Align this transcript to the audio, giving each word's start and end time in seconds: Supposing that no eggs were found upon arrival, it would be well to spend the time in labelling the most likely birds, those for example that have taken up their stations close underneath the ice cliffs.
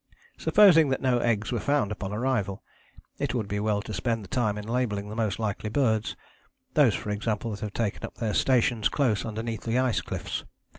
Supposing 0.39 0.89
that 0.89 0.99
no 1.01 1.19
eggs 1.19 1.51
were 1.51 1.59
found 1.59 1.91
upon 1.91 2.11
arrival, 2.11 2.63
it 3.19 3.35
would 3.35 3.47
be 3.47 3.59
well 3.59 3.83
to 3.83 3.93
spend 3.93 4.23
the 4.23 4.27
time 4.27 4.57
in 4.57 4.67
labelling 4.67 5.09
the 5.09 5.15
most 5.15 5.37
likely 5.37 5.69
birds, 5.69 6.15
those 6.73 6.95
for 6.95 7.11
example 7.11 7.51
that 7.51 7.59
have 7.59 7.73
taken 7.73 8.03
up 8.03 8.15
their 8.15 8.33
stations 8.33 8.89
close 8.89 9.25
underneath 9.25 9.61
the 9.61 9.77
ice 9.77 10.01
cliffs. 10.01 10.43